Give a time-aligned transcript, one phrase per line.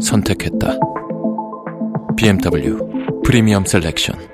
[0.00, 0.78] 선택했다.
[2.16, 4.29] BMW Premium Selection.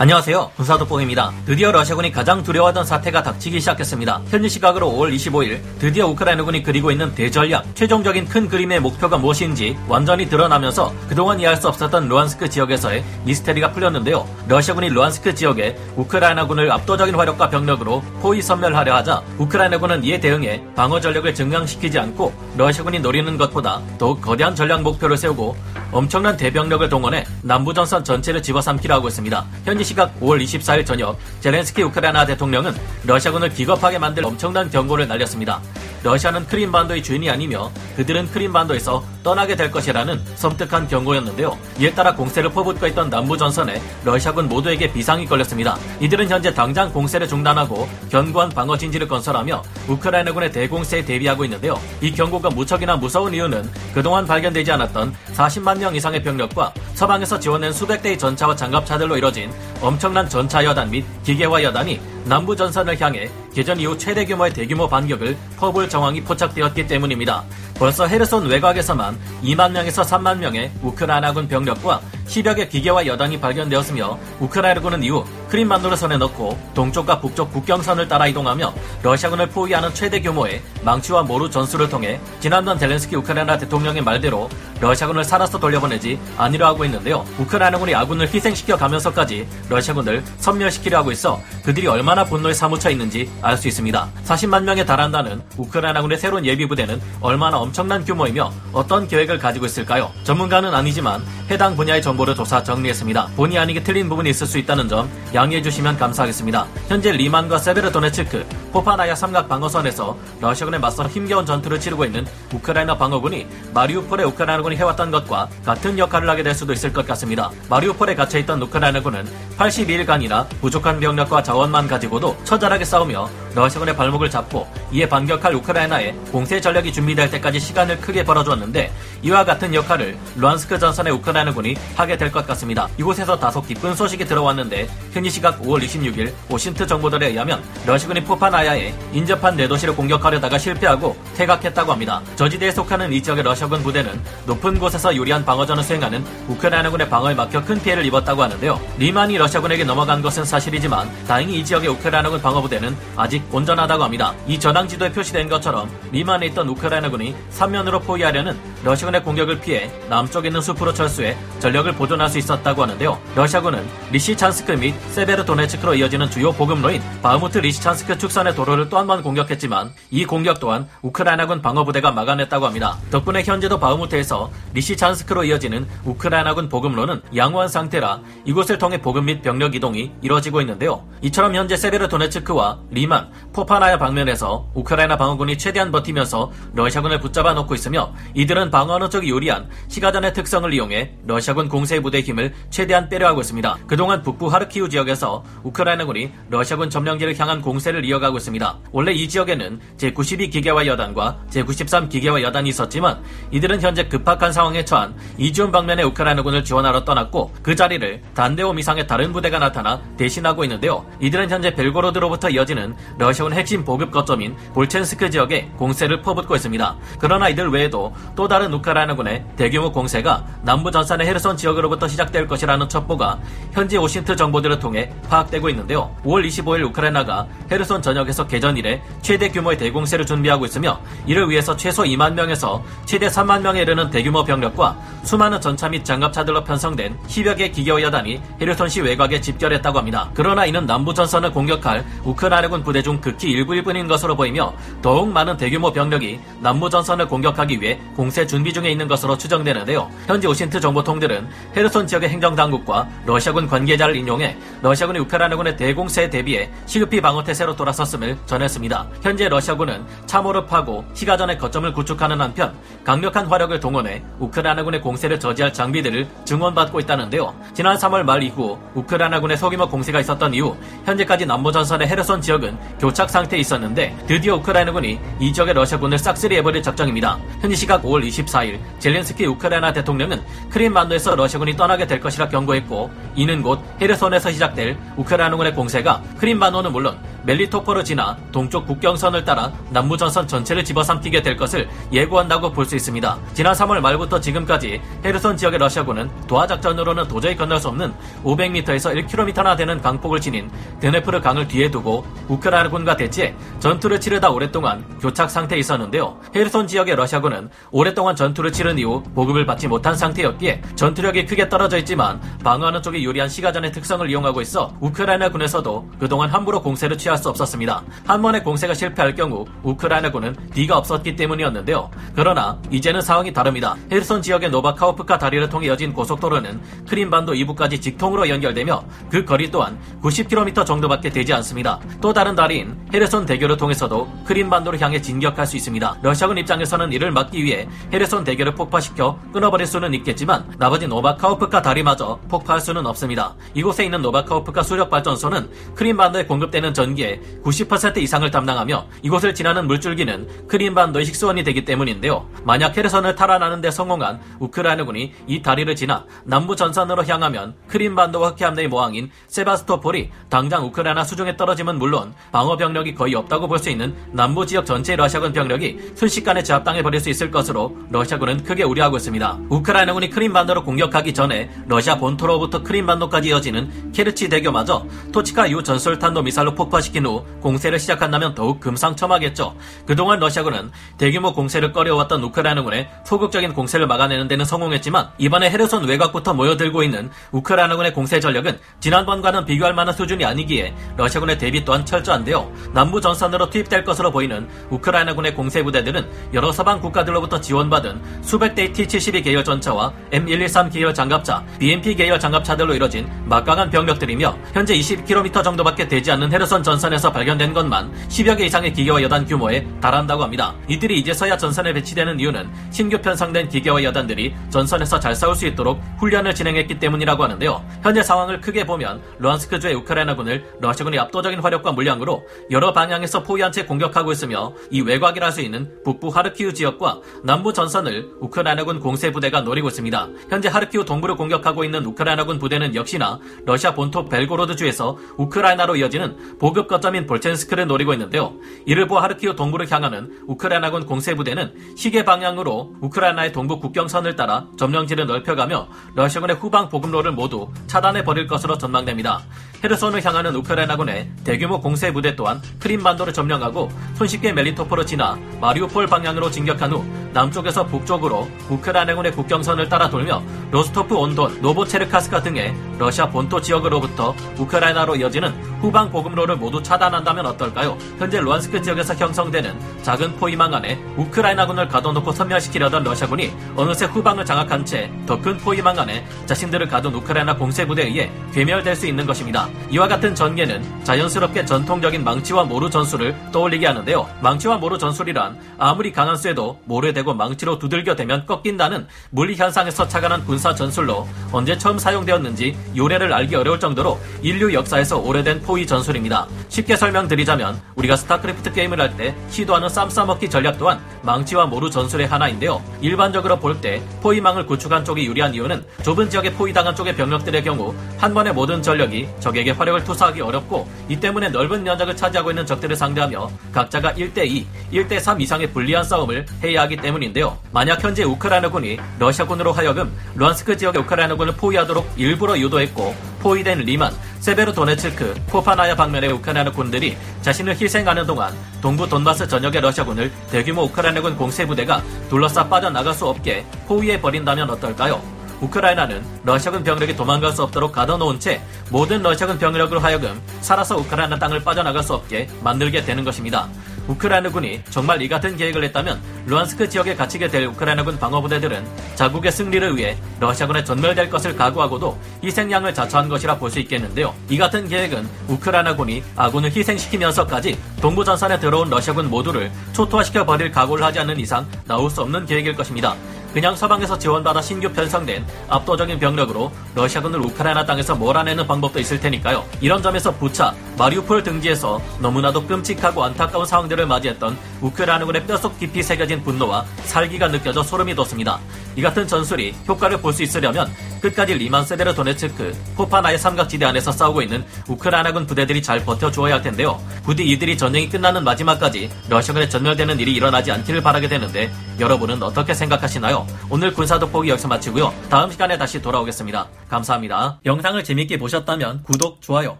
[0.00, 0.52] 안녕하세요.
[0.56, 1.30] 군사도뽕입니다.
[1.44, 4.22] 드디어 러시아군이 가장 두려워하던 사태가 닥치기 시작했습니다.
[4.30, 10.26] 현지 시각으로 5월 25일 드디어 우크라이나군이 그리고 있는 대전략, 최종적인 큰 그림의 목표가 무엇인지 완전히
[10.26, 14.26] 드러나면서 그동안 이해할 수 없었던 루안스크 지역에서의 미스테리가 풀렸는데요.
[14.48, 21.34] 러시아군이 루안스크 지역에 우크라이나군을 압도적인 화력과 병력으로 포위 섬멸하려 하자 우크라이나군은 이에 대응해 방어 전력을
[21.34, 25.56] 증강시키지 않고 러시아군이 노리는 것보다 더욱 거대한 전략 목표를 세우고
[25.92, 29.46] 엄청난 대병력을 동원해 남부전선 전체를 집어삼키려 하고 있습니다.
[29.64, 35.60] 현지 시각 5월 24일 저녁 제렌스키 우크라이나 대통령은 러시아군을 기겁하게 만들 엄청난 경고를 날렸습니다.
[36.02, 41.58] 러시아는 크림반도의 주인이 아니며 그들은 크림반도에서 떠나게 될 것이라는 섬뜩한 경고였는데요.
[41.78, 45.76] 이에 따라 공세를 퍼붓고 있던 남부 전선에 러시아군 모두에게 비상이 걸렸습니다.
[46.00, 51.78] 이들은 현재 당장 공세를 중단하고 견고한 방어 진지를 건설하며 우크라이나군의 대공세에 대비하고 있는데요.
[52.00, 58.02] 이 경고가 무척이나 무서운 이유는 그동안 발견되지 않았던 40만 명 이상의 병력과 서방에서 지원된 수백
[58.02, 59.50] 대의 전차와 장갑차들로 이뤄진
[59.82, 65.36] 엄청난 전차 여단 및 기계화 여단이 남부 전선을 향해 개전 이후 최대 규모의 대규모 반격을
[65.56, 67.44] 퍼볼 정황이 포착되었기 때문입니다.
[67.76, 75.02] 벌써 헤르손 외곽에서만 2만 명에서 3만 명의 우크라이나군 병력과 10여 개 기계와 여단이 발견되었으며 우크라이나군은
[75.02, 78.72] 이후 크림반도를 선에 넣고 동쪽과 북쪽 국경선을 따라 이동하며
[79.02, 84.48] 러시아군을 포위하는 최대 규모의 망치와 모루 전술을 통해 지난번 젤렌스키 우크라이나 대통령의 말대로
[84.80, 87.26] 러시아군을 살아서 돌려보내지 아니려 하고 있는데요.
[87.38, 93.68] 우크라이나군이 아군을 희생시켜 가면서까지 러시아군을 섬멸시키려 하고 있어 그들이 얼마나 분노에 사무쳐 있는지 알 수
[93.68, 94.08] 있습니다.
[94.24, 100.10] 40만 명에 달한다는 우크라이나군의 새로운 예비 부대는 얼마나 엄청난 규모이며 어떤 계획을 가지고 있을까요?
[100.24, 103.32] 전문가는 아니지만 해당 분야의 정보를 조사 정리했습니다.
[103.36, 106.66] 본의 아니게 틀린 부분이 있을 수 있다는 점 양해해 주시면 감사하겠습니다.
[106.86, 114.26] 현재 리만과 세베르도네츠크, 포파나야 삼각 방어선에서 러시아군에 맞서 힘겨운 전투를 치르고 있는 우크라이나 방어군이 마리우폴의
[114.26, 117.50] 우크라이나군이 해왔던 것과 같은 역할을 하게 될 수도 있을 것 같습니다.
[117.70, 125.54] 마리우폴에 갇혀있던 우크라이나군은 82일간이나 부족한 병력과 자원만 가지고도 처절하게 싸우며 러시아군의 발목을 잡고 이에 반격할
[125.54, 132.16] 우크라이나의 공세 전략이 준비될 때까지 시간을 크게 벌어주었는데 이와 같은 역할을 루안스크 전선의 우크라이나군이 하게
[132.16, 132.88] 될 것 같습니다.
[132.96, 139.56] 이곳에서 다소 기쁜 소식이 들어왔는데 현지 시각 5월 26일 오신트 정보들에 의하면 러시아군이 포파나야에 인접한
[139.56, 142.22] 내도시를 공격하려다가 실패하고 퇴각했다고 합니다.
[142.36, 147.80] 저지대에 속하는 이 지역의 러시아군 부대는 높은 곳에서 유리한 방어전을 수행하는 우크라이나군의 방어에 막혀 큰
[147.82, 148.80] 피해를 입었다고 하는데요.
[148.98, 154.34] 리만이 러시아군에게 넘어간 것은 사실이지만 다행히 이 지역의 우크라이나군 방어부대는 아직 온전하다고 합니다.
[154.46, 160.60] 이 전황 지도에 표시된 것처럼 리만에 있던 우크라이나군이 삼면으로 포위하려는 러시아군의 공격을 피해 남쪽에 있는
[160.62, 163.18] 숲으로 철수해 전력을 보존할 수 있었다고 하는데요.
[163.34, 169.92] 러시아군은 리시찬스크 및 세베르도네츠크로 이어지는 주요 보급로인 바흐무트 리시찬스크 축선의 도로를 또 한 번 공격했지만
[170.10, 172.96] 이 공격 또한 우크라이나군 방어부대가 막아냈다고 합니다.
[173.10, 180.10] 덕분에 현재도 바흐무트에서 리시찬스크로 이어지는 우크라이나군 보급로는 양호한 상태라 이곳을 통해 보급 및 병력 이동이
[180.22, 181.02] 이뤄지고 있는데요.
[181.22, 188.70] 이처럼 현재 세베르도네츠크와 리만, 포파스나야 방면에서 우크라이나 방어군이 최대한 버티면서 러시아군을 붙잡아 놓고 있으며 이들은
[188.70, 193.78] 방어하는 쪽이 유리한 시가전의 특성을 이용해 러시아군 공세 부대의 힘을 최대한 빼려하고 있습니다.
[193.86, 198.78] 그동안 북부 하르키우 지역에서 우크라이나군이 러시아군 점령지를 향한 공세를 이어가고 있습니다.
[198.92, 205.14] 원래 이 지역에는 제92 기계화 여단과 제93 기계화 여단이 있었지만 이들은 현재 급박한 상황에 처한
[205.38, 211.04] 이지움 방면의 우크라이나군을 지원하러 떠났고 그 자리를 단대홈 이상의 다른 부대가 나타나 대신하고 있는데요.
[211.20, 216.96] 이들은 현재 벨고로드로부터 이어지는 러시아군 핵심 보급 거점인 볼첸스크 지역에 공세를 퍼붓고 있습니다.
[217.18, 223.38] 그러나 이들 외에도 또 다른 우크라이나군의 대규모 공세가 남부 전선의 헤르손 지역으로부터 시작될 것이라는 첩보가
[223.72, 226.10] 현지 오신트 정보들을 통해 파악되고 있는데요.
[226.24, 232.04] 5월 25일 우크라이나가 헤르손 전역에서 개전 이래 최대 규모의 대공세를 준비하고 있으며 이를 위해서 최소
[232.04, 237.70] 2만 명에서 최대 3만 명에 이르는 대규모 병력과 수많은 전차 및 장갑차들로 편성된 10여 개
[237.70, 240.30] 기계화 여단이 헤르손시 외곽에 집결했다고 합니다.
[240.32, 244.72] 그러나 이는 남부 전선을 공격할 우크라이나군 부대 중중 극히 일부 일 뿐인 것으로 보이며
[245.02, 250.08] 더욱 많은 대규모 병력이 남부 전선을 공격하기 위해 공세 준비 중에 있는 것으로 추정되는데요.
[250.26, 257.42] 현재 오신트 정보통들은 헤르손 지역의 행정당국과 러시아군 관계자를 인용해 러시아군이 우크라이나군의 대공세에 대비해 시급히 방어
[257.42, 259.08] 태세로 돌아섰음을 전했습니다.
[259.22, 266.28] 현재 러시아군은 참호를 파고 시가전의 거점을 구축하는 한편 강력한 화력을 동원해 우크라이나군의 공세를 저지할 장비들을
[266.44, 267.54] 증원받고 있다는데요.
[267.74, 273.30] 지난 3월 말 이후 우크라이나군의 소규모 공세가 있었던 이후 현재까지 남부 전선의 헤르손 지역은 교착
[273.30, 277.38] 상태에 있었는데 드디어 우크라이나군이 이 지역의 러시아군을 싹쓸이해버릴 작정입니다.
[277.60, 283.62] 현지 시각 5월 24일 젤렌스키 우크라이나 대통령은 크림 반도에서 러시아군이 떠나게 될 것이라 경고했고 이는
[283.62, 290.84] 곧 헤르손에서 시작될 우크라이나군의 공세가 크림 반도는 물론 멜리토포를 지나 동쪽 국경선을 따라 남부전선 전체를
[290.84, 293.38] 집어삼키게 될 것을 예고한다고 볼 수 있습니다.
[293.54, 300.00] 지난 3월 말부터 지금까지 헤르손 지역의 러시아군은 도하작전으로는 도저히 건널 수 없는 500m에서 1km나 되는
[300.00, 306.36] 강폭을 지닌 드네프르 강을 뒤에 두고 우크라이나군과 대치해 전투를 치르다 오랫동안 교착 상태에 있었는데요.
[306.54, 312.40] 헤르손 지역의 러시아군은 오랫동안 전투를 치른 이후 보급을 받지 못한 상태였기에 전투력이 크게 떨어져 있지만
[312.64, 318.02] 방어하는 쪽이 유리한 시가전의 특성을 이용하고 있어 우크라이나 군에서도 그동안 함부로 공세를 취할 수 없었습니다.
[318.26, 322.10] 한 번의 공세가 실패할 경우 우크라이나군은 뒤가 없었기 때문이었는데요.
[322.34, 323.96] 그러나 이제는 상황이 다릅니다.
[324.12, 330.84] 헤르손 지역의 노바카오프카 다리를 통해 여진 고속도로는 크림반도 입구까지 직통으로 연결되며 그 거리 또한 90km
[330.84, 331.98] 정도밖에 되지 않습니다.
[332.20, 336.18] 또 다른 다리인 헤르손 대교를 통해서도 크림반도를 향해 진격할 수 있습니다.
[336.22, 342.80] 러시아군 입장에서는 이를 막기 위해 헤르손 대교를 폭파시켜 끊어버릴 수는 있겠지만 나머지 노바카호프카 다리마저 폭파할
[342.80, 343.54] 수는 없습니다.
[343.74, 351.24] 이곳에 있는 노바카호프카 수력발전소는 크림반도에 공급되는 전기 의 90% 이상을 담당하며 이곳을 지나는 물줄기는 크림반도의
[351.24, 352.48] 식수원이 되기 때문인데요.
[352.64, 359.30] 만약 헤르손을 탈환하는 데 성공한 우크라이나군이 이 다리를 지나 남부 전선으로 향하면 크림반도와 흑해함대의 모항인
[359.48, 364.86] 세바스토폴이 당장 우크라이나 수중에 떨어지면 물론 방어 병력이 거의 없다고 볼 수 있는 남부 지역
[364.86, 369.58] 전체의 러시아군 병력이 순식간에 제압당해 버릴 수 있을 것으로 러시아군은 크게 우려하고 있습니다.
[369.70, 377.09] 우크라이나군이 크림반도를 공격하기 전에 러시아 본토로부터 크림반도까지 이어지는 케르치 대교마저 토치카 유 전술탄도 미사일로 폭파시
[377.12, 379.74] 킨 후 공세를 시작한다면 더욱 금상첨화겠죠.
[380.06, 387.02] 그동안 러시아군은 대규모 공세를 꺼려왔던 우크라이나군의 소극적인 공세를 막아내는 데는 성공했지만 이번에 헤르손 외곽부터 모여들고
[387.02, 392.70] 있는 우크라이나군의 공세 전력은 지난번과는 비교할 만한 수준이 아니기에 러시아군의 대비 또한 철저한데요.
[392.92, 399.44] 남부 전선으로 투입될 것으로 보이는 우크라이나군의 공세 부대들은 여러 서방 국가들로부터 지원받은 수백 대의 T-72
[399.44, 406.30] 계열 전차와 M113 계열 장갑차, BMP 계열 장갑차들로 이뤄진 막강한 병력들이며 현재 20km 정도밖에 되지
[406.32, 410.74] 않는 헤르손 전선 에서 발견된 것만 10여 개 이상의 기계와 여단 규모에 달한다고 합니다.
[410.86, 416.54] 이들이 이제서야 전선에 배치되는 이유는 신규 편성된 기계와 여단들이 전선에서 잘 싸울 수 있도록 훈련을
[416.54, 417.82] 진행했기 때문이라고 하는데요.
[418.02, 424.30] 현재 상황을 크게 보면 루안스크주의 우크라이나군을 러시아군이 압도적인 화력과 물량으로 여러 방향에서 포위한 채 공격하고
[424.32, 430.28] 있으며 이 외곽이라 할수 있는 북부 하르키우 지역과 남부 전선을 우크라이나군 공세 부대가 노리고 있습니다.
[430.50, 436.89] 현재 하르키우 동부를 공격하고 있는 우크라이나군 부대는 역시나 러시아 본토 벨고로드 주에서 우크라이나로 이어지는 보급
[436.90, 438.52] 거점인 볼찬스크를 노리고 있는데요.
[438.84, 445.26] 이를 보아 하르키우 동부를 향하는 우크라이나군 공세 부대는 시계 방향으로 우크라이나의 동부 국경선을 따라 점령지를
[445.26, 449.40] 넓혀가며 러시아군의 후방 보급로를 모두 차단해 버릴 것으로 전망됩니다.
[449.82, 456.92] 헤르손을 향하는 우크라이나군의 대규모 공세 부대 또한 크림반도를 점령하고 손쉽게 멜리토폴을 지나 마리우폴 방향으로 진격한
[456.92, 465.50] 후 남쪽에서 북쪽으로 우크라이나군의 국경선을 따라 돌며 로스토프온돈, 노보체르카스카 등의 러시아 본토 지역으로부터 우크라이나로 이어지는
[465.80, 467.96] 후방 보급로를 모두 차단한다면 어떨까요?
[468.18, 475.10] 현재 루안스크 지역에서 형성되는 작은 포위망 안에 우크라이나군을 가둬놓고 섬멸시키려던 러시아군이 어느새 후방을 장악한 채
[475.26, 479.69] 더 큰 포위망 안에 자신들을 가둔 우크라이나 공세 부대에 의해 괴멸될 수 있는 것입니다.
[479.90, 484.28] 이와 같은 전개는 자연스럽게 전통적인 망치와 모루 전술을 떠올리게 하는데요.
[484.40, 486.78] 망치와 모루 전술이란 아무리 강한 쇠도
[487.14, 493.54] 대고 망치로 두들겨 대면 꺾인다는 물리 현상에서 착안한 군사 전술로 언제 처음 사용되었는지 유래를 알기
[493.56, 496.46] 어려울 정도로 인류 역사에서 오래된 포위 전술입니다.
[496.68, 502.28] 쉽게 설명드리자면 우리가 스타크래프트 게임을 할 때 시도하는 쌈 싸먹기 전략 또한 망치와 모루 전술의
[502.28, 502.80] 하나인데요.
[503.00, 508.34] 일반적으로 볼 때 포위망을 구축한 쪽이 유리한 이유는 좁은 지역에 포위당한 쪽의 병력들의 경우 한
[508.34, 513.50] 번에 모든 전력이 적에게 화력을 투사하기 어렵고 이 때문에 넓은 면적을 차지하고 있는 적들을 상대하며
[513.72, 517.58] 각자가 1대2, 1대3 이상의 불리한 싸움을 해야 하기 때문인데요.
[517.70, 525.94] 만약 현재 우크라이나군이 러시아군으로 하여금 루안스크 지역의 우크라이나군을 포위하도록 일부러 유도했고 포위된 리만, 세베르도네츠크, 코파나야
[525.94, 532.66] 방면의 우크라이나 군들이 자신을 희생하는 동안 동부 돈바스 전역의 러시아군을 대규모 우크라이나군 공세 부대가 둘러싸
[532.66, 535.39] 빠져나갈 수 없게 포위해 버린다면 어떨까요?
[535.60, 541.62] 우크라이나는 러시아군 병력이 도망갈 수 없도록 가둬놓은 채 모든 러시아군 병력으로 하여금 살아서 우크라이나 땅을
[541.62, 543.68] 빠져나갈 수 없게 만들게 되는 것입니다.
[544.08, 550.16] 우크라이나군이 정말 이 같은 계획을 했다면 루안스크 지역에 갇히게 될 우크라이나군 방어부대들은 자국의 승리를 위해
[550.40, 554.34] 러시아군에 전멸될 것을 각오하고도 희생양을 자처한 것이라 볼 수 있겠는데요.
[554.48, 561.38] 이 같은 계획은 우크라이나군이 아군을 희생시키면서까지 동부전선에 들어온 러시아군 모두를 초토화시켜 버릴 각오를 하지 않는
[561.38, 563.14] 이상 나올 수 없는 계획일 것입니다.
[563.52, 569.64] 그냥 서방에서 지원받아 신규 편성된 압도적인 병력으로 러시아군을 우크라이나 땅에서 몰아내는 방법도 있을 테니까요.
[569.80, 576.84] 이런 점에서 부차, 마리우폴 등지에서 너무나도 끔찍하고 안타까운 상황들을 맞이했던 우크라이나군의 뼛속 깊이 새겨진 분노와
[577.04, 578.60] 살기가 느껴져 소름이 돋습니다.
[578.96, 580.88] 이 같은 전술이 효과를 볼 수 있으려면
[581.20, 587.00] 끝까지 리만 세데르 도네츠크, 포파나의 삼각지대 안에서 싸우고 있는 우크라이나군 부대들이 잘 버텨주어야 할 텐데요.
[587.22, 593.46] 부디 이들이 전쟁이 끝나는 마지막까지 러시아군에 전멸되는 일이 일어나지 않기를 바라게 되는데 여러분은 어떻게 생각하시나요?
[593.68, 595.12] 오늘 군사 돋보기 여기서 마치고요.
[595.28, 596.68] 다음 시간에 다시 돌아오겠습니다.
[596.88, 597.60] 감사합니다.
[597.64, 599.78] 영상을 재밌게 보셨다면 구독, 좋아요,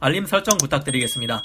[0.00, 1.42] 알림 설정 부탁드리겠습니다.